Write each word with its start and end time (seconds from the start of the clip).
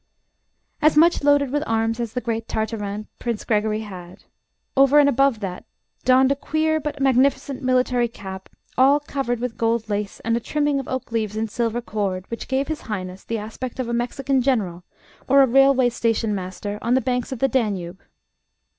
As 0.81 0.97
much 0.97 1.21
loaded 1.23 1.51
with 1.51 1.61
arms 1.67 1.99
as 1.99 2.13
the 2.13 2.21
great 2.21 2.47
Tartarin, 2.47 3.05
Prince 3.19 3.43
Gregory 3.43 3.81
had, 3.81 4.23
over 4.75 4.97
and 4.97 5.07
above 5.07 5.41
that, 5.41 5.63
donned 6.05 6.31
a 6.31 6.35
queer 6.35 6.79
but 6.79 6.99
magnificent 6.99 7.61
military 7.61 8.07
cap, 8.07 8.49
all 8.79 8.99
covered 8.99 9.39
with 9.39 9.57
gold 9.59 9.87
lace 9.89 10.19
and 10.21 10.35
a 10.35 10.39
trimming 10.39 10.79
of 10.79 10.87
oak 10.87 11.11
leaves 11.11 11.35
in 11.37 11.47
silver 11.49 11.81
cord, 11.81 12.25
which 12.31 12.47
gave 12.47 12.67
His 12.67 12.81
Highness 12.89 13.23
the 13.23 13.37
aspect 13.37 13.79
of 13.79 13.87
a 13.87 13.93
Mexican 13.93 14.41
general 14.41 14.83
or 15.27 15.43
a 15.43 15.45
railway 15.47 15.89
station 15.89 16.33
master 16.33 16.79
on 16.81 16.95
the 16.95 16.99
banks 17.01 17.31
of 17.31 17.37
the 17.37 17.47
Danube. 17.47 18.01